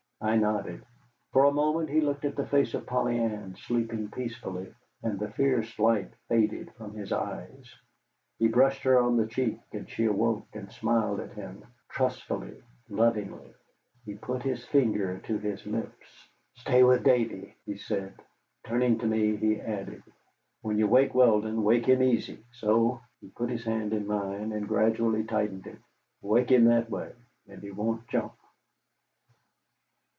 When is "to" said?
15.21-15.39, 18.99-19.07